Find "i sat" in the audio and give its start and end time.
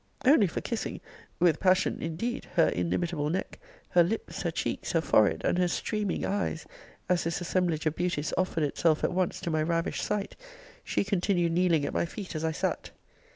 12.43-12.89